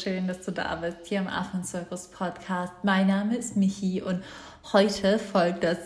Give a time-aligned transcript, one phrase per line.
[0.00, 2.72] schön, dass du da bist hier im Affenzirkus Podcast.
[2.82, 4.22] Mein Name ist Michi und
[4.72, 5.78] heute folgt das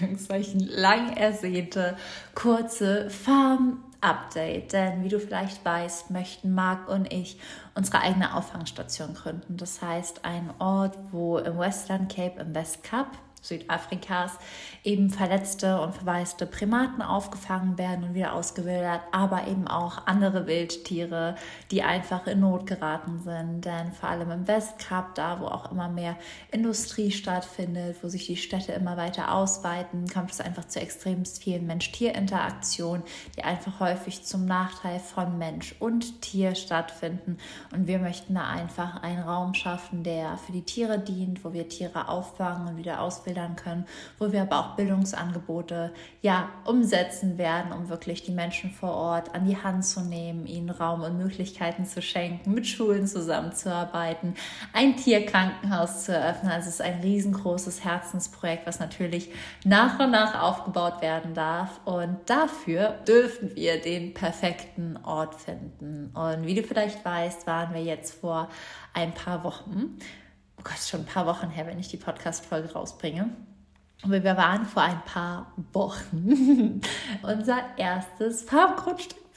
[0.00, 1.96] in lang ersehnte
[2.34, 4.72] kurze Farm Update.
[4.72, 7.38] Denn wie du vielleicht weißt, möchten Marc und ich
[7.76, 9.56] unsere eigene Auffangstation gründen.
[9.56, 13.16] Das heißt, ein Ort, wo im Western Cape im West Cap
[13.48, 14.38] Südafrikas
[14.84, 21.36] eben verletzte und verwaiste Primaten aufgefangen werden und wieder ausgewildert, aber eben auch andere Wildtiere,
[21.70, 23.64] die einfach in Not geraten sind.
[23.64, 26.16] Denn vor allem im Westkap, da wo auch immer mehr
[26.50, 31.66] Industrie stattfindet, wo sich die Städte immer weiter ausweiten, kommt es einfach zu extremst vielen
[31.66, 33.02] Mensch-Tier-Interaktionen,
[33.36, 37.38] die einfach häufig zum Nachteil von Mensch und Tier stattfinden.
[37.72, 41.68] Und wir möchten da einfach einen Raum schaffen, der für die Tiere dient, wo wir
[41.68, 43.86] Tiere auffangen und wieder auswildern abfedern können,
[44.18, 45.92] wo wir aber auch Bildungsangebote
[46.22, 50.70] ja umsetzen werden, um wirklich die Menschen vor Ort an die Hand zu nehmen, ihnen
[50.70, 54.34] Raum und Möglichkeiten zu schenken, mit Schulen zusammenzuarbeiten,
[54.72, 56.50] ein Tierkrankenhaus zu eröffnen.
[56.50, 59.30] Also es ist ein riesengroßes Herzensprojekt, was natürlich
[59.64, 61.80] nach und nach aufgebaut werden darf.
[61.84, 66.10] Und dafür dürfen wir den perfekten Ort finden.
[66.14, 68.48] Und wie du vielleicht weißt, waren wir jetzt vor
[68.94, 69.98] ein paar Wochen
[70.66, 73.30] Gott, schon ein paar Wochen her, wenn ich die Podcast-Folge rausbringe.
[74.02, 76.80] Aber wir waren vor ein paar Wochen
[77.22, 78.42] unser erstes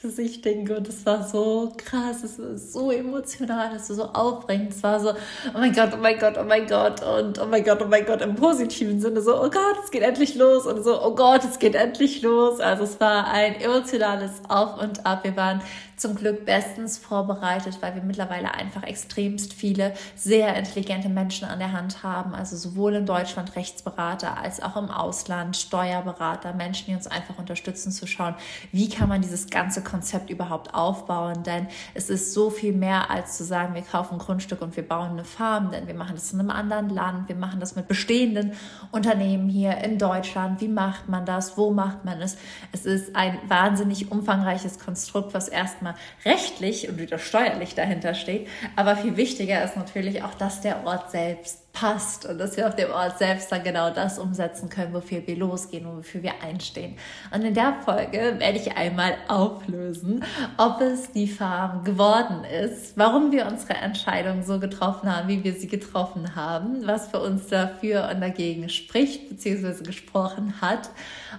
[0.00, 4.70] Farbgrundstück besichtigen und es war so krass, es war so emotional, es war so aufregend,
[4.70, 7.64] es war so, oh mein Gott, oh mein Gott, oh mein Gott und oh mein
[7.64, 10.82] Gott, oh mein Gott im positiven Sinne so, oh Gott, es geht endlich los und
[10.82, 12.60] so, oh Gott, es geht endlich los.
[12.60, 15.24] Also es war ein emotionales Auf und Ab.
[15.24, 15.62] Wir waren
[16.00, 21.72] zum Glück bestens vorbereitet, weil wir mittlerweile einfach extremst viele sehr intelligente Menschen an der
[21.72, 22.34] Hand haben.
[22.34, 27.92] Also sowohl in Deutschland Rechtsberater als auch im Ausland Steuerberater, Menschen, die uns einfach unterstützen
[27.92, 28.34] zu schauen,
[28.72, 31.42] wie kann man dieses ganze Konzept überhaupt aufbauen.
[31.42, 34.86] Denn es ist so viel mehr als zu sagen, wir kaufen ein Grundstück und wir
[34.86, 37.88] bauen eine Farm, denn wir machen das in einem anderen Land, wir machen das mit
[37.88, 38.52] bestehenden
[38.92, 40.60] Unternehmen hier in Deutschland.
[40.60, 41.56] Wie macht man das?
[41.56, 42.36] Wo macht man es?
[42.72, 48.48] Es ist ein wahnsinnig umfangreiches Konstrukt, was erstmal rechtlich und wieder steuerlich dahinter steht.
[48.76, 52.74] Aber viel wichtiger ist natürlich auch, dass der Ort selbst passt und dass wir auf
[52.74, 56.96] dem Ort selbst dann genau das umsetzen können, wofür wir losgehen und wofür wir einstehen.
[57.32, 60.24] Und in der Folge werde ich einmal auflösen,
[60.56, 65.52] ob es die Farm geworden ist, warum wir unsere Entscheidung so getroffen haben, wie wir
[65.54, 69.84] sie getroffen haben, was für uns dafür und dagegen spricht bzw.
[69.84, 70.90] gesprochen hat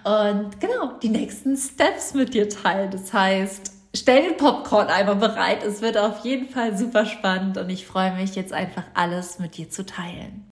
[0.04, 2.92] und genau die nächsten Steps mit dir teilen.
[2.92, 5.64] Das heißt, stell den Popcorn einmal bereit.
[5.64, 9.58] Es wird auf jeden Fall super spannend und ich freue mich jetzt einfach alles mit
[9.58, 10.48] dir zu teilen.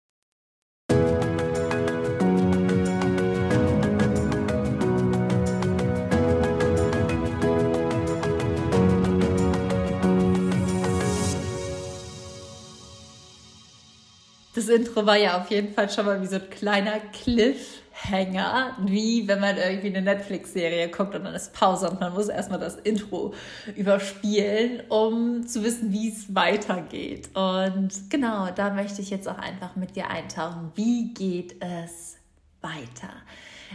[14.56, 18.78] Das Intro war ja auf jeden Fall schon mal wie so ein kleiner Cliff Hänger,
[18.86, 22.60] wie wenn man irgendwie eine Netflix-Serie guckt und dann ist Pause und man muss erstmal
[22.60, 23.34] das Intro
[23.76, 27.30] überspielen, um zu wissen, wie es weitergeht.
[27.36, 30.72] Und genau, da möchte ich jetzt auch einfach mit dir eintauchen.
[30.76, 32.18] Wie geht es
[32.62, 33.14] weiter?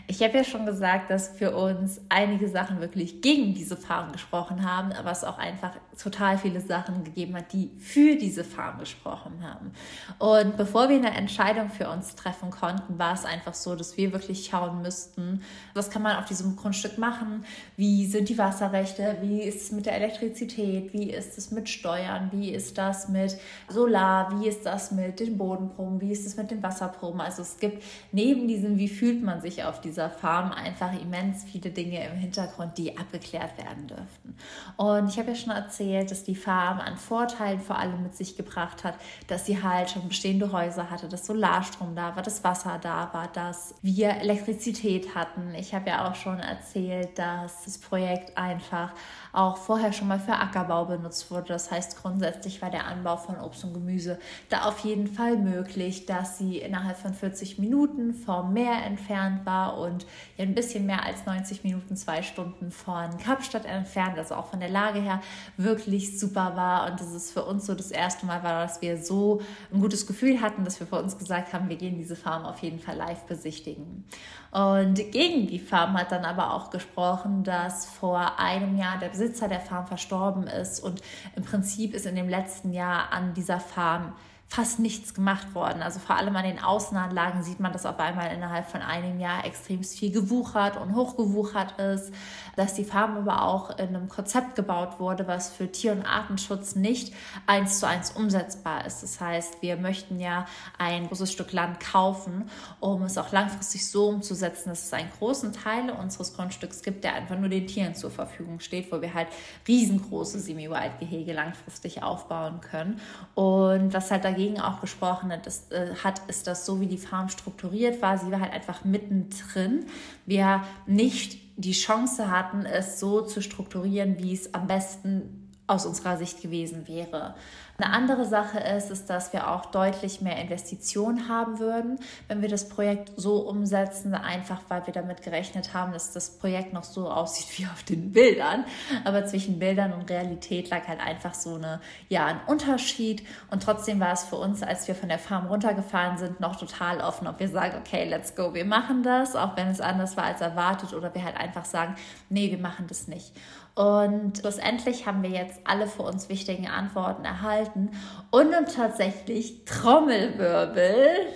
[0.06, 4.68] Ich habe ja schon gesagt, dass für uns einige Sachen wirklich gegen diese Farm gesprochen
[4.68, 9.42] haben, aber es auch einfach total viele Sachen gegeben hat, die für diese Farm gesprochen
[9.42, 9.72] haben.
[10.18, 14.12] Und bevor wir eine Entscheidung für uns treffen konnten, war es einfach so, dass wir
[14.12, 15.42] wirklich schauen müssten,
[15.74, 17.44] was kann man auf diesem Grundstück machen,
[17.76, 22.30] wie sind die Wasserrechte, wie ist es mit der Elektrizität, wie ist es mit Steuern,
[22.32, 23.36] wie ist das mit
[23.68, 27.20] Solar, wie ist das mit den Bodenproben, wie ist es mit den Wasserproben.
[27.20, 31.70] Also es gibt neben diesem, wie fühlt man sich auf dieser Farm einfach immens viele
[31.70, 34.36] Dinge im Hintergrund, die abgeklärt werden dürften.
[34.76, 38.36] Und ich habe ja schon erzählt, dass die Farm an Vorteilen vor allem mit sich
[38.36, 38.94] gebracht hat,
[39.26, 43.28] dass sie halt schon bestehende Häuser hatte, dass Solarstrom da war, dass Wasser da war,
[43.28, 45.54] dass wir Elektrizität hatten.
[45.54, 48.92] Ich habe ja auch schon erzählt, dass das Projekt einfach
[49.32, 51.48] auch vorher schon mal für Ackerbau benutzt wurde.
[51.48, 56.06] Das heißt, grundsätzlich war der Anbau von Obst und Gemüse da auf jeden Fall möglich,
[56.06, 60.06] dass sie innerhalb von 40 Minuten vom Meer entfernt war und
[60.38, 64.68] ein bisschen mehr als 90 Minuten, zwei Stunden von Kapstadt entfernt, also auch von der
[64.68, 65.20] Lage her
[65.56, 65.73] wirklich
[66.18, 66.90] super war.
[66.90, 69.40] Und das ist für uns so das erste Mal war, dass wir so
[69.72, 72.60] ein gutes Gefühl hatten, dass wir für uns gesagt haben, wir gehen diese Farm auf
[72.60, 74.04] jeden Fall live besichtigen.
[74.50, 79.48] Und gegen die Farm hat dann aber auch gesprochen, dass vor einem Jahr der Besitzer
[79.48, 81.02] der Farm verstorben ist und
[81.34, 84.12] im Prinzip ist in dem letzten Jahr an dieser Farm
[84.46, 85.82] fast nichts gemacht worden.
[85.82, 89.44] Also vor allem an den Außenanlagen sieht man, dass auf einmal innerhalb von einem Jahr
[89.44, 92.12] extrem viel gewuchert und hochgewuchert ist,
[92.54, 96.76] dass die Farm aber auch in einem Konzept gebaut wurde, was für Tier- und Artenschutz
[96.76, 97.12] nicht
[97.46, 99.02] eins zu eins umsetzbar ist.
[99.02, 100.46] Das heißt, wir möchten ja
[100.78, 102.48] ein großes Stück Land kaufen,
[102.78, 107.14] um es auch langfristig so umzusetzen, dass es einen großen Teil unseres Grundstücks gibt, der
[107.14, 109.28] einfach nur den Tieren zur Verfügung steht, wo wir halt
[109.66, 113.00] riesengroße Semi-Wild-Gehege langfristig aufbauen können.
[113.34, 116.86] Und was halt dagegen dagegen auch gesprochen hat, ist, äh, hat, ist das so, wie
[116.86, 118.18] die Farm strukturiert war.
[118.18, 119.86] Sie war halt einfach mittendrin.
[120.26, 126.16] Wir nicht die Chance hatten, es so zu strukturieren, wie es am besten aus unserer
[126.16, 127.34] Sicht gewesen wäre.
[127.76, 132.48] Eine andere Sache ist, ist, dass wir auch deutlich mehr Investitionen haben würden, wenn wir
[132.48, 137.10] das Projekt so umsetzen, einfach weil wir damit gerechnet haben, dass das Projekt noch so
[137.10, 138.64] aussieht wie auf den Bildern.
[139.04, 143.26] Aber zwischen Bildern und Realität lag halt einfach so eine, ja, ein Unterschied.
[143.50, 147.00] Und trotzdem war es für uns, als wir von der Farm runtergefahren sind, noch total
[147.00, 150.24] offen, ob wir sagen, okay, let's go, wir machen das, auch wenn es anders war
[150.24, 151.96] als erwartet, oder wir halt einfach sagen,
[152.28, 153.32] nee, wir machen das nicht.
[153.74, 157.90] Und schlussendlich haben wir jetzt alle für uns wichtigen Antworten erhalten
[158.30, 161.26] und nun tatsächlich Trommelwirbel.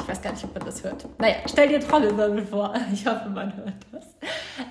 [0.00, 1.06] Ich weiß gar nicht, ob man das hört.
[1.18, 2.74] Naja, stell dir Trommelwirbel vor.
[2.92, 4.04] Ich hoffe, man hört das.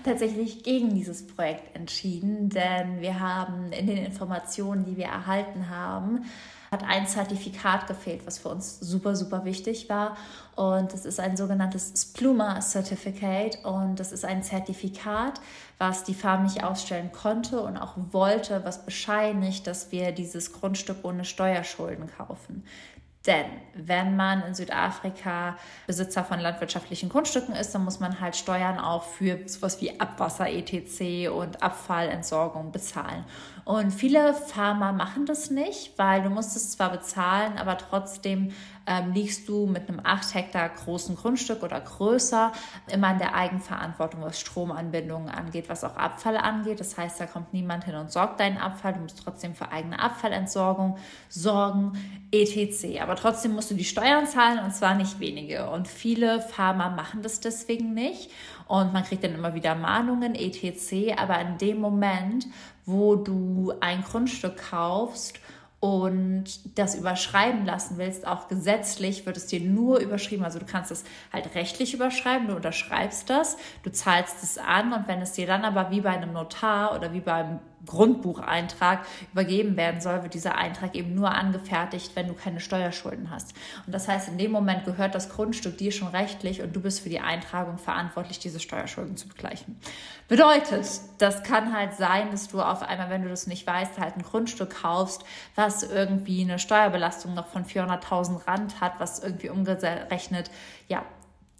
[0.03, 6.25] Tatsächlich gegen dieses Projekt entschieden, denn wir haben in den Informationen, die wir erhalten haben,
[6.73, 10.17] hat ein Zertifikat gefehlt, was für uns super, super wichtig war.
[10.55, 13.63] Und das ist ein sogenanntes Spluma Certificate.
[13.63, 15.39] Und das ist ein Zertifikat,
[15.77, 20.97] was die Farm nicht ausstellen konnte und auch wollte, was bescheinigt, dass wir dieses Grundstück
[21.03, 22.65] ohne Steuerschulden kaufen.
[23.25, 28.79] Denn wenn man in Südafrika Besitzer von landwirtschaftlichen Grundstücken ist, dann muss man halt Steuern
[28.79, 31.29] auch für sowas wie Abwasser etc.
[31.29, 33.23] und Abfallentsorgung bezahlen.
[33.63, 38.51] Und viele Farmer machen das nicht, weil du musst es zwar bezahlen, aber trotzdem
[38.85, 42.51] ähm, liegst du mit einem 8 Hektar großen Grundstück oder größer
[42.91, 46.79] immer in der Eigenverantwortung, was Stromanbindungen angeht, was auch Abfall angeht.
[46.79, 48.93] Das heißt, da kommt niemand hin und sorgt deinen Abfall.
[48.93, 50.97] Du musst trotzdem für eigene Abfallentsorgung
[51.29, 51.93] sorgen,
[52.31, 52.99] etc.
[53.01, 55.69] Aber trotzdem musst du die Steuern zahlen und zwar nicht wenige.
[55.69, 58.31] Und viele Farmer machen das deswegen nicht.
[58.67, 61.13] Und man kriegt dann immer wieder Mahnungen, etc.
[61.17, 62.47] Aber in dem Moment,
[62.85, 65.39] wo du ein Grundstück kaufst
[65.83, 66.45] und
[66.79, 70.45] das überschreiben lassen willst, auch gesetzlich wird es dir nur überschrieben.
[70.45, 71.03] Also du kannst es
[71.33, 75.65] halt rechtlich überschreiben, du unterschreibst das, du zahlst es an und wenn es dir dann
[75.65, 80.95] aber wie bei einem Notar oder wie beim Grundbucheintrag übergeben werden soll, wird dieser Eintrag
[80.95, 83.53] eben nur angefertigt, wenn du keine Steuerschulden hast.
[83.85, 87.01] Und das heißt, in dem Moment gehört das Grundstück dir schon rechtlich und du bist
[87.01, 89.77] für die Eintragung verantwortlich, diese Steuerschulden zu begleichen.
[90.27, 90.87] Bedeutet,
[91.17, 94.23] das kann halt sein, dass du auf einmal, wenn du das nicht weißt, halt ein
[94.23, 95.23] Grundstück kaufst,
[95.55, 100.49] was irgendwie eine Steuerbelastung noch von 400.000 Rand hat, was irgendwie umgerechnet,
[100.87, 101.03] ja,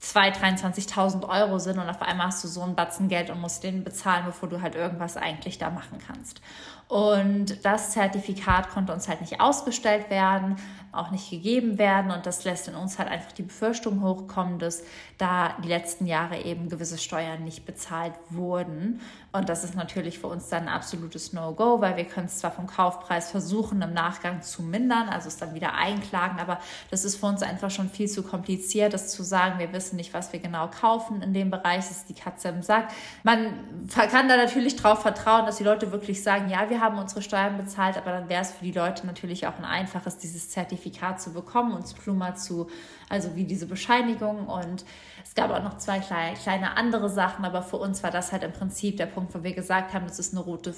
[0.04, 3.64] 2.000, 23.000 Euro sind und auf einmal hast du so einen Batzen Geld und musst
[3.64, 6.42] den bezahlen, bevor du halt irgendwas eigentlich da machen kannst.
[6.90, 10.58] Und das Zertifikat konnte uns halt nicht ausgestellt werden,
[10.92, 12.12] auch nicht gegeben werden.
[12.12, 14.84] Und das lässt in uns halt einfach die Befürchtung hochkommen, dass
[15.18, 19.02] da die letzten Jahre eben gewisse Steuern nicht bezahlt wurden.
[19.32, 22.52] Und das ist natürlich für uns dann ein absolutes No-Go, weil wir können es zwar
[22.52, 26.60] vom Kaufpreis versuchen, im Nachgang zu mindern, also es dann wieder einklagen, aber
[26.92, 30.14] das ist für uns einfach schon viel zu kompliziert, das zu sagen, wir wissen nicht,
[30.14, 32.90] was wir genau kaufen in dem Bereich, ist die Katze im Sack.
[33.24, 33.54] Man
[33.94, 37.58] kann da natürlich darauf vertrauen, dass die Leute wirklich sagen, ja, wir haben unsere Steuern
[37.58, 41.34] bezahlt, aber dann wäre es für die Leute natürlich auch ein einfaches, dieses Zertifikat zu
[41.34, 42.68] bekommen und Pluma zu,
[43.10, 44.48] also wie diese Bescheinigung.
[44.48, 44.84] Und
[45.24, 48.52] es gab auch noch zwei kleine, andere Sachen, aber für uns war das halt im
[48.52, 50.74] Prinzip der Punkt, wo wir gesagt haben, das ist eine rote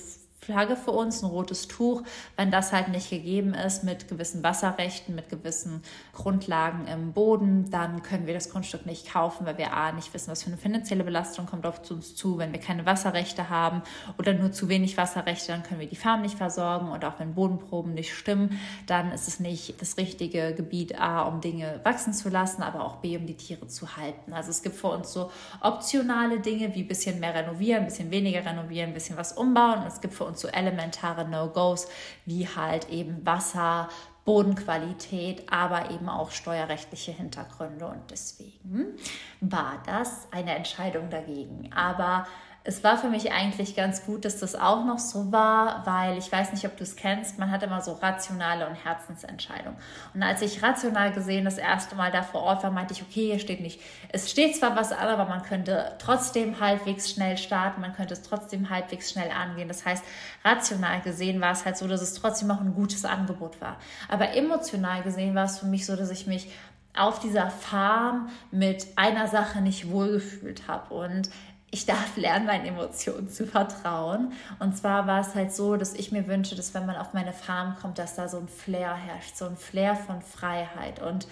[0.46, 2.04] Flagge für uns, ein rotes Tuch.
[2.38, 5.82] Wenn das halt nicht gegeben ist mit gewissen Wasserrechten, mit gewissen
[6.14, 10.30] Grundlagen im Boden, dann können wir das Grundstück nicht kaufen, weil wir A nicht wissen,
[10.32, 13.82] was für eine finanzielle Belastung kommt auf uns zu, wenn wir keine Wasserrechte haben
[14.18, 17.34] oder nur zu wenig Wasserrechte, dann können wir die Farm nicht versorgen und auch wenn
[17.34, 22.30] Bodenproben nicht stimmen, dann ist es nicht das richtige Gebiet A, um Dinge wachsen zu
[22.30, 24.34] lassen, aber auch B, um die Tiere zu halten.
[24.34, 28.12] Also es gibt für uns so optionale Dinge wie ein bisschen mehr renovieren, ein bisschen
[28.12, 31.88] weniger renovieren, ein bisschen was umbauen und es gibt für uns so elementare No-Gos
[32.26, 33.90] wie halt eben Wasser,
[34.26, 37.86] Bodenqualität, aber eben auch steuerrechtliche Hintergründe.
[37.86, 38.96] Und deswegen
[39.40, 41.72] war das eine Entscheidung dagegen.
[41.74, 42.26] Aber
[42.68, 46.32] es war für mich eigentlich ganz gut, dass das auch noch so war, weil ich
[46.32, 49.78] weiß nicht, ob du es kennst, man hat immer so rationale und Herzensentscheidungen.
[50.16, 53.28] Und als ich rational gesehen das erste Mal da vor Ort war, meinte ich, okay,
[53.28, 53.80] hier steht nicht,
[54.12, 58.24] es steht zwar was an, aber man könnte trotzdem halbwegs schnell starten, man könnte es
[58.24, 59.68] trotzdem halbwegs schnell angehen.
[59.68, 60.04] Das heißt,
[60.44, 63.78] rational gesehen war es halt so, dass es trotzdem auch ein gutes Angebot war.
[64.10, 66.52] Aber emotional gesehen war es für mich so, dass ich mich
[66.98, 70.94] auf dieser Farm mit einer Sache nicht wohlgefühlt habe.
[70.94, 71.30] Und
[71.76, 74.32] ich darf lernen, meinen Emotionen zu vertrauen.
[74.60, 77.34] Und zwar war es halt so, dass ich mir wünsche, dass wenn man auf meine
[77.34, 81.02] Farm kommt, dass da so ein Flair herrscht, so ein Flair von Freiheit.
[81.02, 81.28] Und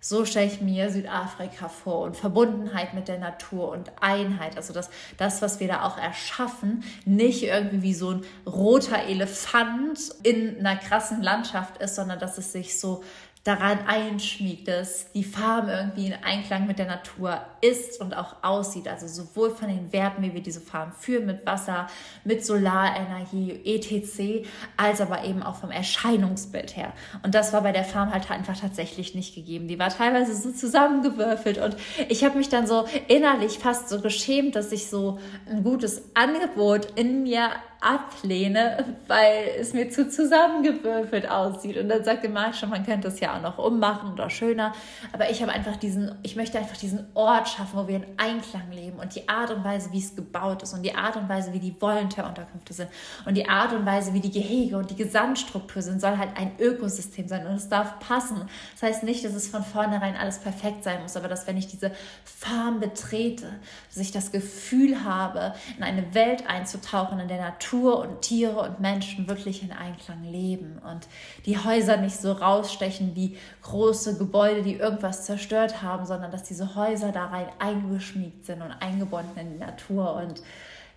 [0.00, 4.58] so stelle ich mir Südafrika vor und Verbundenheit mit der Natur und Einheit.
[4.58, 9.98] Also dass das, was wir da auch erschaffen, nicht irgendwie wie so ein roter Elefant
[10.22, 13.02] in einer krassen Landschaft ist, sondern dass es sich so
[13.46, 18.88] daran einschmiegt, dass die Farm irgendwie in Einklang mit der Natur ist und auch aussieht.
[18.88, 21.86] Also sowohl von den Werten, wie wir diese Farm führen, mit Wasser,
[22.24, 26.92] mit Solarenergie, etc., als aber eben auch vom Erscheinungsbild her.
[27.22, 29.68] Und das war bei der Farm halt einfach tatsächlich nicht gegeben.
[29.68, 31.76] Die war teilweise so zusammengewürfelt und
[32.08, 36.88] ich habe mich dann so innerlich fast so geschämt, dass ich so ein gutes Angebot
[36.96, 37.50] in mir
[37.86, 41.76] ablehne, weil es mir zu zusammengewürfelt aussieht.
[41.76, 44.72] Und dann sagte Marc schon, man könnte es ja auch noch ummachen oder schöner.
[45.12, 48.72] Aber ich habe einfach diesen, ich möchte einfach diesen Ort schaffen, wo wir in Einklang
[48.72, 51.52] leben und die Art und Weise, wie es gebaut ist und die Art und Weise,
[51.52, 52.90] wie die Volunteer-Unterkünfte sind
[53.24, 56.52] und die Art und Weise, wie die Gehege und die Gesamtstruktur sind, soll halt ein
[56.58, 58.48] Ökosystem sein und es darf passen.
[58.72, 61.68] Das heißt nicht, dass es von vornherein alles perfekt sein muss, aber dass wenn ich
[61.68, 61.92] diese
[62.24, 63.46] Farm betrete,
[63.88, 68.58] dass ich das Gefühl habe, in eine Welt einzutauchen, in der Natur Natur und Tiere
[68.60, 71.06] und Menschen wirklich in Einklang leben und
[71.44, 76.74] die Häuser nicht so rausstechen wie große Gebäude, die irgendwas zerstört haben, sondern dass diese
[76.74, 80.42] Häuser da rein eingeschmiegt sind und eingebunden in die Natur und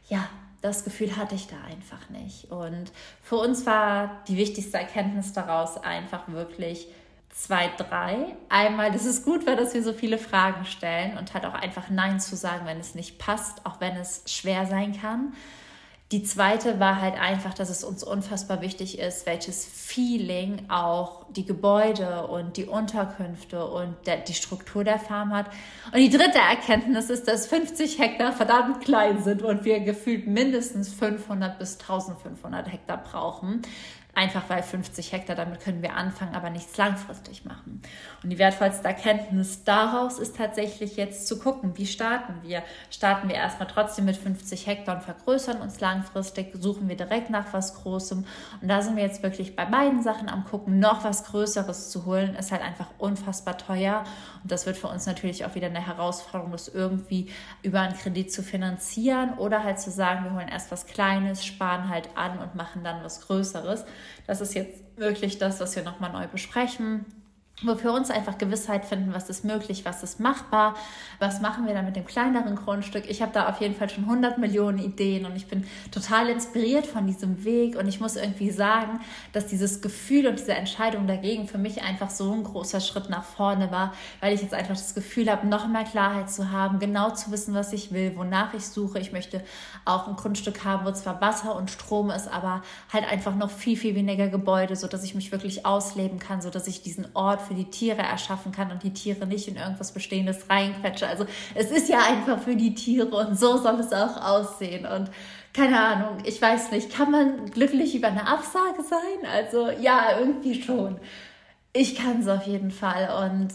[0.07, 0.27] ja,
[0.62, 2.51] das Gefühl hatte ich da einfach nicht.
[2.51, 2.91] Und
[3.24, 6.88] für uns war die wichtigste Erkenntnis daraus einfach wirklich,
[7.31, 8.36] zwei, drei.
[8.50, 11.89] Einmal, dass es gut war, dass wir so viele Fragen stellen und halt auch einfach
[11.89, 15.33] Nein zu sagen, wenn es nicht passt, auch wenn es schwer sein kann.
[16.12, 21.46] Die zweite war halt einfach, dass es uns unfassbar wichtig ist, welches Feeling auch die
[21.46, 25.46] Gebäude und die Unterkünfte und der, die Struktur der Farm hat.
[25.94, 30.92] Und die dritte Erkenntnis ist, dass 50 Hektar verdammt klein sind und wir gefühlt mindestens
[30.92, 33.62] 500 bis 1500 Hektar brauchen.
[34.19, 37.81] Einfach weil 50 Hektar, damit können wir anfangen, aber nichts langfristig machen.
[38.21, 42.61] Und die wertvollste Erkenntnis daraus ist tatsächlich jetzt zu gucken, wie starten wir.
[42.91, 47.53] Starten wir erstmal trotzdem mit 50 Hektar und vergrößern uns langfristig, suchen wir direkt nach
[47.53, 48.25] was Großem.
[48.61, 52.03] Und da sind wir jetzt wirklich bei beiden Sachen am gucken, noch was Größeres zu
[52.03, 54.03] holen, ist halt einfach unfassbar teuer.
[54.43, 57.31] Und das wird für uns natürlich auch wieder eine Herausforderung, das irgendwie
[57.63, 61.88] über einen Kredit zu finanzieren oder halt zu sagen, wir holen erst was Kleines, sparen
[61.88, 63.85] halt an und machen dann was Größeres.
[64.28, 67.06] Das ist jetzt wirklich das, was wir nochmal neu besprechen
[67.62, 70.75] wo wir uns einfach Gewissheit finden, was ist möglich, was ist machbar,
[71.20, 73.10] was machen wir dann mit dem kleineren Grundstück.
[73.10, 76.88] Ich habe da auf jeden Fall schon 100 Millionen Ideen und ich bin total inspiriert
[76.88, 79.01] von diesem Weg und ich muss irgendwie sagen,
[79.34, 83.25] dass dieses Gefühl und diese Entscheidung dagegen für mich einfach so ein großer Schritt nach
[83.25, 87.10] vorne war, weil ich jetzt einfach das Gefühl habe, noch mehr Klarheit zu haben, genau
[87.12, 89.00] zu wissen, was ich will, wonach ich suche.
[89.00, 89.44] Ich möchte
[89.84, 92.62] auch ein Grundstück haben, wo zwar Wasser und Strom ist, aber
[92.94, 96.82] halt einfach noch viel, viel weniger Gebäude, sodass ich mich wirklich ausleben kann, sodass ich
[96.82, 101.08] diesen Ort für die Tiere erschaffen kann und die Tiere nicht in irgendwas Bestehendes reinquetsche.
[101.08, 101.25] Also
[101.56, 104.86] es ist ja einfach für die Tiere und so soll es auch aussehen.
[104.86, 105.10] Und
[105.53, 109.29] keine Ahnung, ich weiß nicht, kann man glücklich über eine Absage sein?
[109.29, 111.00] Also ja, irgendwie schon.
[111.74, 113.50] Ich kann es auf jeden Fall und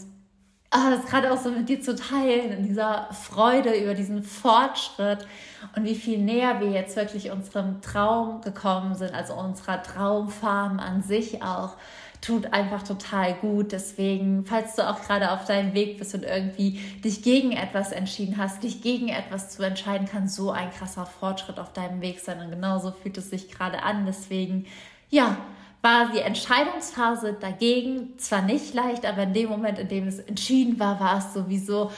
[0.71, 5.25] ah, das gerade auch so mit dir zu teilen, in dieser Freude über diesen Fortschritt
[5.75, 11.01] und wie viel näher wir jetzt wirklich unserem Traum gekommen sind, also unserer Traumfarm an
[11.01, 11.75] sich auch
[12.25, 13.71] tut einfach total gut.
[13.71, 18.37] Deswegen, falls du auch gerade auf deinem Weg bist und irgendwie dich gegen etwas entschieden
[18.37, 22.39] hast, dich gegen etwas zu entscheiden, kann so ein krasser Fortschritt auf deinem Weg sein.
[22.39, 24.05] Und genauso fühlt es sich gerade an.
[24.05, 24.65] Deswegen,
[25.09, 25.37] ja,
[25.81, 30.79] war die Entscheidungsphase dagegen zwar nicht leicht, aber in dem Moment, in dem es entschieden
[30.79, 31.91] war, war es sowieso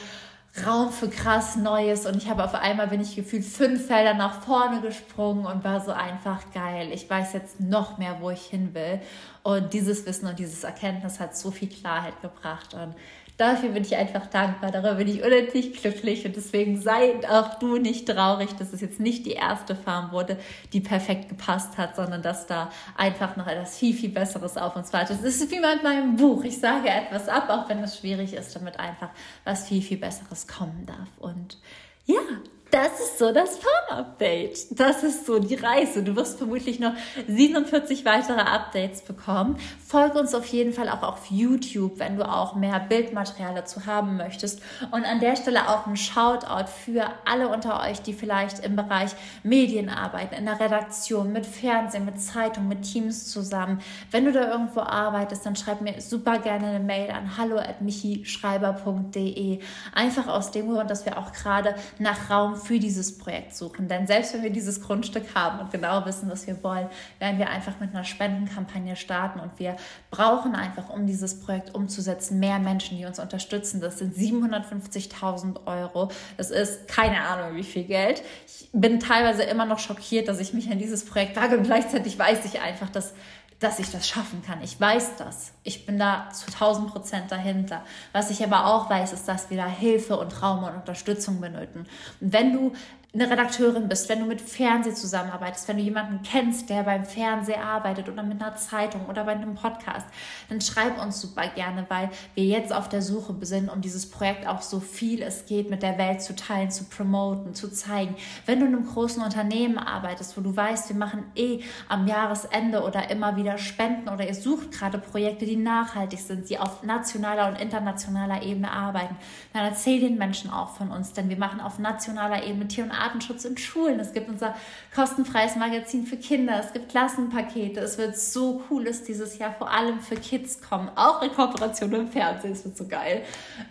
[0.66, 4.42] Raum für krass Neues und ich habe auf einmal, bin ich gefühlt fünf Felder nach
[4.42, 6.90] vorne gesprungen und war so einfach geil.
[6.92, 9.00] Ich weiß jetzt noch mehr, wo ich hin will.
[9.48, 12.74] Und dieses Wissen und dieses Erkenntnis hat so viel Klarheit gebracht.
[12.74, 12.94] Und
[13.38, 14.70] dafür bin ich einfach dankbar.
[14.70, 16.26] Darüber bin ich unendlich glücklich.
[16.26, 20.36] Und deswegen sei auch du nicht traurig, dass es jetzt nicht die erste Farm wurde,
[20.74, 24.92] die perfekt gepasst hat, sondern dass da einfach noch etwas viel, viel Besseres auf uns
[24.92, 25.16] wartet.
[25.24, 26.44] Es ist wie mit meinem Buch.
[26.44, 29.08] Ich sage etwas ab, auch wenn es schwierig ist, damit einfach
[29.44, 31.08] was viel, viel Besseres kommen darf.
[31.20, 31.56] Und
[32.04, 32.20] ja,
[32.70, 34.78] das ist so das Farm-Update.
[34.78, 36.02] Das ist so die Reise.
[36.02, 36.92] Du wirst vermutlich noch
[37.26, 39.56] 47 weitere Updates bekommen.
[39.86, 44.18] Folge uns auf jeden Fall auch auf YouTube, wenn du auch mehr Bildmaterial dazu haben
[44.18, 44.60] möchtest.
[44.90, 49.12] Und an der Stelle auch ein Shoutout für alle unter euch, die vielleicht im Bereich
[49.42, 53.80] Medien arbeiten, in der Redaktion, mit Fernsehen, mit Zeitung, mit Teams zusammen.
[54.10, 59.60] Wenn du da irgendwo arbeitest, dann schreib mir super gerne eine Mail an hallo@michischreiber.de.
[59.94, 63.88] Einfach aus dem Grund, dass wir auch gerade nach Raum für dieses Projekt suchen.
[63.88, 66.88] Denn selbst wenn wir dieses Grundstück haben und genau wissen, was wir wollen,
[67.18, 69.76] werden wir einfach mit einer Spendenkampagne starten und wir
[70.10, 73.80] brauchen einfach, um dieses Projekt umzusetzen, mehr Menschen, die uns unterstützen.
[73.80, 76.10] Das sind 750.000 Euro.
[76.36, 78.22] Das ist keine Ahnung, wie viel Geld.
[78.46, 82.18] Ich bin teilweise immer noch schockiert, dass ich mich an dieses Projekt wage und gleichzeitig
[82.18, 83.14] weiß ich einfach, dass
[83.60, 84.62] dass ich das schaffen kann.
[84.62, 85.52] Ich weiß das.
[85.64, 87.82] Ich bin da zu 1000 Prozent dahinter.
[88.12, 91.86] Was ich aber auch weiß, ist, dass wir da Hilfe und Raum und Unterstützung benötigen.
[92.20, 92.72] Und wenn du
[93.14, 97.62] eine Redakteurin bist, wenn du mit Fernsehen zusammenarbeitest, wenn du jemanden kennst, der beim Fernsehen
[97.62, 100.06] arbeitet oder mit einer Zeitung oder bei einem Podcast,
[100.50, 104.46] dann schreib uns super gerne, weil wir jetzt auf der Suche sind, um dieses Projekt
[104.46, 108.14] auch so viel es geht mit der Welt zu teilen, zu promoten, zu zeigen.
[108.44, 112.82] Wenn du in einem großen Unternehmen arbeitest, wo du weißt, wir machen eh am Jahresende
[112.82, 117.48] oder immer wieder Spenden oder ihr sucht gerade Projekte, die nachhaltig sind, die auf nationaler
[117.48, 119.16] und internationaler Ebene arbeiten,
[119.54, 122.98] dann erzähl den Menschen auch von uns, denn wir machen auf nationaler Ebene Tier- und
[123.08, 123.98] Artenschutz in Schulen.
[124.00, 124.54] Es gibt unser
[124.94, 126.60] kostenfreies Magazin für Kinder.
[126.60, 127.80] Es gibt Klassenpakete.
[127.80, 130.90] Es wird so cool, dass dieses Jahr vor allem für Kids kommen.
[130.94, 132.52] Auch in Kooperation im Fernsehen.
[132.52, 133.22] Es wird so geil.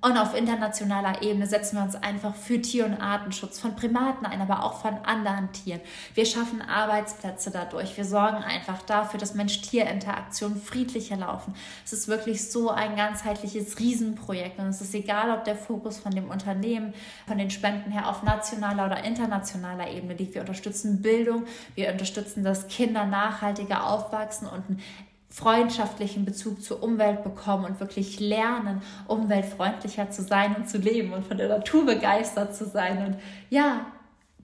[0.01, 4.41] Und auf internationaler Ebene setzen wir uns einfach für Tier- und Artenschutz von Primaten ein,
[4.41, 5.81] aber auch von anderen Tieren.
[6.15, 7.95] Wir schaffen Arbeitsplätze dadurch.
[7.95, 11.53] Wir sorgen einfach dafür, dass Mensch-Tier-Interaktionen friedlicher laufen.
[11.85, 14.57] Es ist wirklich so ein ganzheitliches Riesenprojekt.
[14.57, 16.93] Und es ist egal, ob der Fokus von dem Unternehmen,
[17.27, 20.35] von den Spenden her auf nationaler oder internationaler internationaler Ebene liegt.
[20.35, 21.45] Wir unterstützen Bildung,
[21.75, 24.79] wir unterstützen, dass Kinder nachhaltiger aufwachsen und einen
[25.29, 31.25] freundschaftlichen Bezug zur Umwelt bekommen und wirklich lernen, umweltfreundlicher zu sein und zu leben und
[31.25, 33.05] von der Natur begeistert zu sein.
[33.05, 33.17] Und
[33.49, 33.85] ja,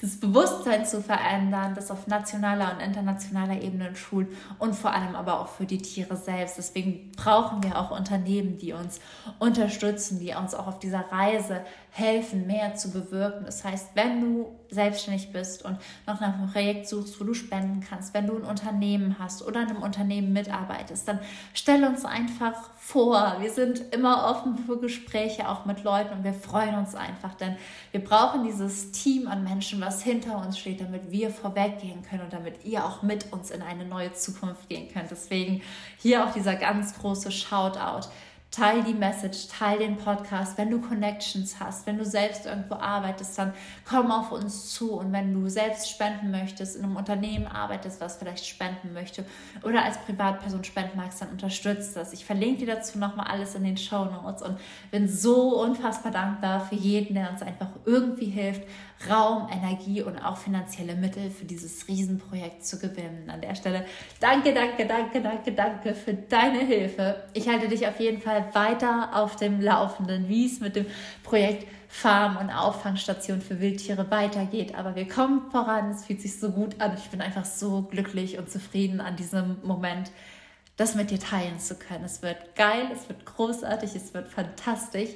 [0.04, 4.28] das Bewusstsein zu verändern, das auf nationaler und internationaler Ebene in Schulen
[4.60, 6.58] und vor allem aber auch für die Tiere selbst.
[6.58, 9.00] Deswegen brauchen wir auch Unternehmen, die uns
[9.40, 13.46] unterstützen, die uns auch auf dieser Reise helfen, mehr zu bewirken.
[13.46, 17.80] Das heißt, wenn du selbstständig bist und noch nach einem Projekt suchst, wo du spenden
[17.80, 21.20] kannst, wenn du ein Unternehmen hast oder in einem Unternehmen mitarbeitest, dann
[21.54, 23.38] stell uns einfach vor.
[23.40, 27.56] Wir sind immer offen für Gespräche, auch mit Leuten und wir freuen uns einfach, denn
[27.92, 32.34] wir brauchen dieses Team an Menschen, was hinter uns steht, damit wir vorweggehen können und
[32.34, 35.10] damit ihr auch mit uns in eine neue Zukunft gehen könnt.
[35.10, 35.62] Deswegen
[35.98, 38.10] hier auch dieser ganz große Shoutout
[38.54, 40.60] teil die Message, teil den Podcast.
[40.60, 43.52] Wenn du Connections hast, wenn du selbst irgendwo arbeitest, dann
[43.84, 44.94] komm auf uns zu.
[44.94, 49.26] Und wenn du selbst spenden möchtest, in einem Unternehmen arbeitest, was vielleicht spenden möchte
[49.64, 52.14] oder als Privatperson spenden magst, dann unterstützt das.
[52.14, 54.60] Ich verlinke dir dazu nochmal alles in den Show Notes und
[54.92, 58.62] bin so unfassbar dankbar für jeden, der uns einfach irgendwie hilft,
[59.10, 63.30] Raum, Energie und auch finanzielle Mittel für dieses Riesenprojekt zu gewinnen.
[63.30, 63.86] An der Stelle
[64.20, 67.24] danke, danke, danke, danke, danke für deine Hilfe.
[67.34, 70.86] Ich halte dich auf jeden Fall weiter auf dem Laufenden, wie es mit dem
[71.24, 74.74] Projekt Farm- und Auffangstation für Wildtiere weitergeht.
[74.74, 76.98] Aber wir kommen voran, es fühlt sich so gut an.
[76.98, 80.10] Ich bin einfach so glücklich und zufrieden an diesem Moment,
[80.76, 82.04] das mit dir teilen zu können.
[82.04, 85.12] Es wird geil, es wird großartig, es wird fantastisch.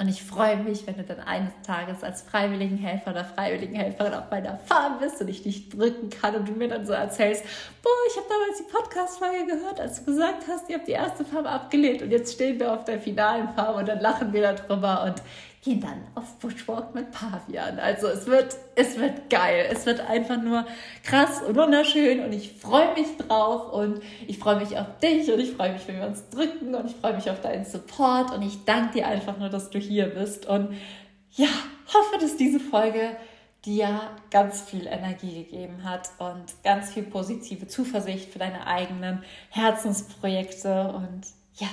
[0.00, 4.56] Und ich freue mich, wenn du dann eines Tages als Freiwilligenhelfer oder Freiwilligenhelferin auf meiner
[4.56, 7.44] Farm bist und ich dich drücken kann und du mir dann so erzählst,
[7.82, 11.22] boah, ich habe damals die Podcast-Folge gehört, als du gesagt hast, ihr habt die erste
[11.22, 15.04] Farm abgelehnt und jetzt stehen wir auf der finalen Farm und dann lachen wir darüber
[15.04, 15.22] und
[15.62, 17.78] gehen dann auf Bushwalk mit Pavian.
[17.78, 19.68] Also es wird, es wird geil.
[19.70, 20.66] Es wird einfach nur
[21.02, 25.38] krass und wunderschön und ich freue mich drauf und ich freue mich auf dich und
[25.38, 28.42] ich freue mich, wenn wir uns drücken und ich freue mich auf deinen Support und
[28.42, 30.74] ich danke dir einfach nur, dass du hier bist und
[31.32, 31.48] ja,
[31.92, 33.16] hoffe, dass diese Folge
[33.66, 40.94] dir ganz viel Energie gegeben hat und ganz viel positive Zuversicht für deine eigenen Herzensprojekte
[40.94, 41.20] und
[41.56, 41.68] ja,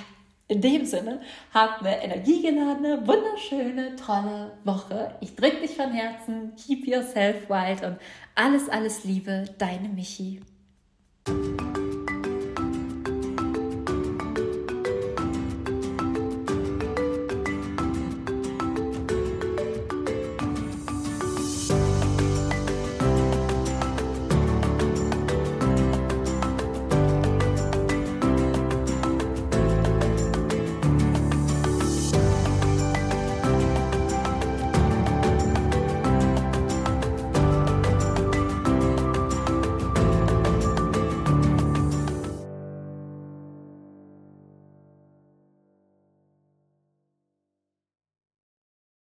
[0.48, 1.22] in dem Sinne,
[1.54, 5.16] habt eine energiegeladene, wunderschöne, tolle Woche.
[5.20, 6.54] Ich drücke dich von Herzen.
[6.56, 7.98] Keep yourself wild und
[8.36, 10.42] alles, alles Liebe, deine Michi.